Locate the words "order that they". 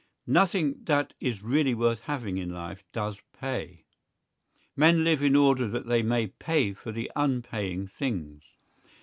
5.35-6.01